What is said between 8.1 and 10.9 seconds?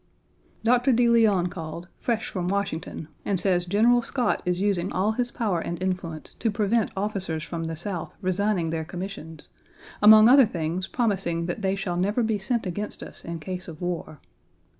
resigning their commissions, among other things